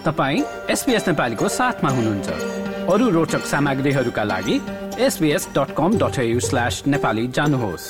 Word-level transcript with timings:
तपाईँ 0.00 0.42
एसपिएस 0.70 1.08
नेपालीको 1.08 1.48
साथमा 1.48 1.90
हुनुहुन्छ। 1.90 2.28
अरू 2.88 3.08
रोचक 3.10 3.44
सामग्रीहरूका 3.44 4.24
लागि 4.24 4.56
SBS 4.98 5.48
dot 5.48 5.74
com 5.76 5.98
dot 5.98 6.16
slash 6.40 6.82
Nepali 6.86 7.26
जानुहोस्। 7.28 7.86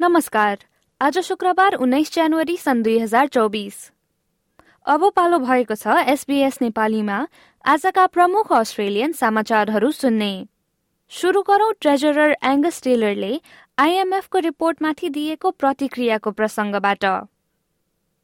नमस्कार। 0.00 0.58
आज 1.00 1.18
शुक्रबार 1.18 1.74
उन्नाइस 1.74 2.14
जनवरी 2.14 2.56
सन् 2.56 2.82
दुई 2.82 2.98
हजार 2.98 3.26
चौबिस। 3.26 3.97
अब 4.88 5.02
पालो 5.16 5.38
भएको 5.38 5.74
छ 5.74 5.94
एसबीएस 6.08 6.58
नेपालीमा। 6.62 7.16
आजका 7.64 8.04
प्रमुख 8.08 8.52
अस्ट्रेलियन 8.52 9.12
समाचारहरू 9.12 9.90
सुन्ने। 9.92 10.30
सुरु 11.12 11.42
गरौं 11.42 11.72
ट्रेजरर 11.80 12.32
एङ्गस 12.44 12.80
टेलरले 12.82 13.40
आइएमएफको 13.78 14.38
रिपोर्टमाथि 14.48 15.10
दिएको 15.10 15.50
प्रतिक्रियाको 15.58 16.30
प्रसङ्गबाट। 16.32 17.04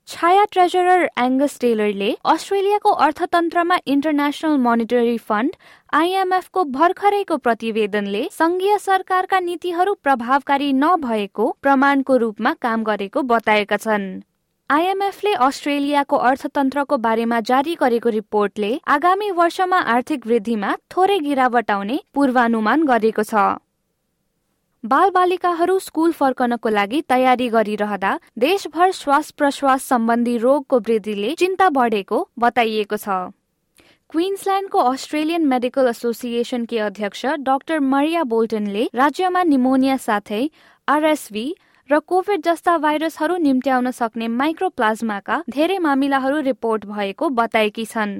छाया 0.08 0.44
ट्रेजरर 0.52 1.06
एङ्गस 1.20 1.60
टेलरले 1.60 2.10
अस्ट्रेलियाको 2.32 2.96
अर्थतन्त्रमा 3.02 3.78
इन्टरनेसनल 3.86 4.58
मोनिटरी 4.64 5.16
फण्ड 5.28 5.56
आइएमएफको 5.94 6.64
भर्खरैको 6.72 7.42
प्रतिवेदनले 7.46 8.28
संघीय 8.32 8.78
सरकारका 8.82 9.46
नीतिहरू 9.46 10.00
प्रभावकारी 10.02 10.72
नभएको 10.82 11.56
प्रमाणको 11.62 12.16
रूपमा 12.18 12.60
काम 12.62 12.84
गरेको 12.84 13.30
बताएका 13.32 13.76
छन्। 13.78 14.14
आइएमएफले 14.74 15.32
अस्ट्रेलियाको 15.46 16.16
अर्थतन्त्रको 16.28 16.96
बारेमा 16.98 17.38
जारी 17.48 17.74
गरेको 17.80 18.08
रिपोर्टले 18.10 18.70
आगामी 18.90 19.30
वर्षमा 19.30 19.78
आर्थिक 19.90 20.26
वृद्धिमा 20.26 20.70
थोरै 20.92 21.18
गिरावट 21.26 21.70
आउने 21.70 21.98
पूर्वानुमान 22.14 22.82
गरेको 22.84 23.22
छ। 23.22 23.42
बालबालिकाहरू 24.84 25.78
स्कुल 25.78 26.12
फर्कनको 26.12 26.68
लागि 26.70 27.00
तयारी 27.08 27.48
गरिरहँदा 27.48 28.10
देशभर 28.38 28.90
श्वास 28.92 29.30
प्रश्वास 29.38 29.84
सम्बन्धी 29.92 30.36
रोगको 30.38 30.78
वृद्धिले 30.80 31.30
चिन्ता 31.34 31.68
बढेको 31.76 32.18
बताइएको 32.38 32.96
छ। 32.96 33.18
क्विन्सल्यान्डको 34.10 34.78
अस्ट्रेलियन 34.88 35.46
मेडिकल 35.52 35.88
एसोसिएसनकी 35.88 36.78
अध्यक्ष 36.88 37.26
डाक्टर 37.44 37.86
मरिया 37.92 38.24
बोल्टनले 38.32 38.88
राज्यमा 38.94 39.42
निमोनिया 39.52 39.96
साथै 40.06 40.42
आरएसभी 40.88 41.46
र 41.90 41.98
कोभिड 42.00 42.42
जस्ता 42.42 42.76
भाइरसहरू 42.78 43.36
निम्त्याउन 43.36 43.90
सक्ने 43.90 44.26
माइक्रोप्लाज्माका 44.30 45.42
धेरै 45.50 45.78
मामिलाहरू 45.78 46.38
रिपोर्ट 46.42 46.84
भएको 46.86 47.28
बताएकी 47.30 47.84
छन्। 47.86 48.12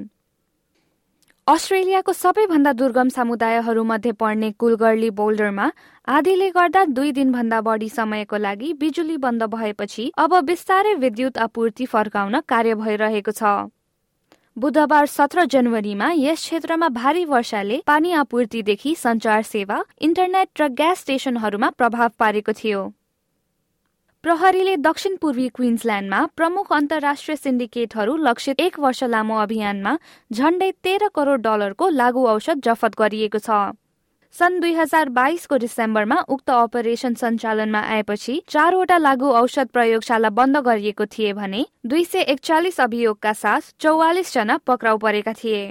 अस्ट्रेलियाको 1.46 2.12
सबैभन्दा 2.12 2.72
दुर्गम 2.72 3.08
समुदायहरूमध्ये 3.08 4.12
पर्ने 4.14 4.50
कुलगर्ली 4.52 5.08
बोल्डरमा 5.12 5.70
आधीले 6.08 6.48
गर्दा 6.50 6.84
दुई 6.90 7.12
दिनभन्दा 7.12 7.60
बढी 7.60 7.88
समयको 7.88 8.36
लागि 8.38 8.72
बिजुली 8.74 9.16
बन्द 9.18 9.42
भएपछि 9.54 10.10
अब 10.16 10.34
बिस्तारै 10.44 10.94
विद्युत 10.96 11.38
आपूर्ति 11.38 11.86
फर्काउन 11.86 12.40
कार्य 12.48 12.74
भइरहेको 12.74 13.32
छ। 13.32 13.52
बुधबार 14.56 15.06
सत्र 15.06 15.44
जनवरीमा 15.46 16.10
यस 16.16 16.40
क्षेत्रमा 16.40 16.88
भारी 16.98 17.24
वर्षाले 17.26 17.80
पानी 17.86 18.12
आपूर्तिदेखि 18.14 18.94
संचार 18.96 19.42
सेवा 19.44 19.80
इन्टरनेट 20.00 20.60
र 20.60 20.68
ग्यास 20.74 21.00
स्टेशनहरूमा 21.00 21.70
प्रभाव 21.70 22.10
पारेको 22.18 22.52
थियो। 22.52 22.84
प्रहरीले 24.24 24.74
दक्षिण 24.76 25.16
पूर्वी 25.20 25.48
क्विन्सल्यान्डमा 25.54 26.18
प्रमुख 26.36 26.72
अन्तर्राष्ट्रिय 26.72 27.36
सिन्डिकेटहरू 27.36 28.16
लक्षित 28.18 28.60
एक 28.60 28.78
वर्ष 28.80 29.02
लामो 29.04 29.36
अभियानमा 29.38 29.92
झण्डै 30.32 30.70
तेह्र 30.84 31.08
करोड 31.14 31.42
डलरको 31.42 31.88
लागू 31.90 32.24
औषध 32.28 32.62
जफत 32.64 32.96
गरिएको 32.98 33.38
छ। 33.38 33.58
सन् 34.34 34.58
दुई 34.60 34.72
हजार 34.74 35.08
बाइसको 35.20 35.56
डिसेम्बरमा 35.66 36.18
उक्त 36.28 36.50
अपरेशन 36.50 37.14
सञ्चालनमा 37.20 37.84
आएपछि 37.92 38.40
चारवटा 38.48 38.98
लागू 38.98 39.36
औषध 39.44 39.76
प्रयोगशाला 39.76 40.30
बन्द 40.40 40.64
गरिएको 40.64 41.06
थिए 41.12 41.32
भने 41.34 41.64
दुई 41.86 42.04
सय 42.04 42.30
एकचालिस 42.32 42.80
अभियोगका 42.80 43.32
साथ 43.44 43.72
चौवालिस 43.80 44.34
जना 44.34 44.56
पक्राउ 44.66 44.98
परेका 44.98 45.32
थिए। 45.34 45.64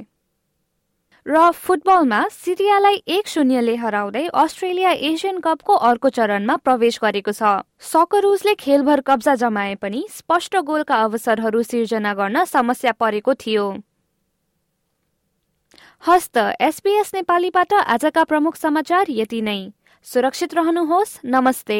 र 1.25 1.51
फुटबलमा 1.51 2.19
सिरियालाई 2.31 2.95
एक 3.07 3.27
शून्यले 3.27 3.75
हराउँदै 3.75 4.23
अस्ट्रेलिया 4.33 4.91
एसियन 5.09 5.39
कपको 5.39 5.73
अर्को 5.89 6.09
चरणमा 6.09 6.55
प्रवेश 6.59 6.99
गरेको 6.99 7.31
छ। 7.31 7.63
सकरुजले 7.79 8.53
खेलभर 8.59 9.01
कब्जा 9.01 9.35
जमाए 9.35 9.75
पनि 9.75 10.03
स्पष्ट 10.11 10.55
गोलका 10.61 10.95
अवसरहरू 11.03 11.63
सिर्जना 11.63 12.13
गर्न 12.13 12.43
समस्या 12.43 12.91
परेको 12.99 13.33
थियो। 13.39 13.65
हस्त 16.03 16.37
एसपीएस 16.59 17.13
नेपालीबाट 17.15 17.73
आजका 17.73 18.23
प्रमुख 18.23 18.55
समाचार 18.57 19.05
यति 19.09 19.41
नै। 19.41 19.59
सुरक्षित 20.05 20.53
रहनुहोस् 20.53 21.19
नमस्ते। 21.25 21.79